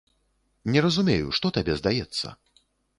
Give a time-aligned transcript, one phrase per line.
[0.75, 2.37] Не разумею, што табе здаецца?